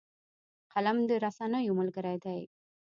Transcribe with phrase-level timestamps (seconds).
[0.73, 2.41] قلم د رسنیو ملګری دی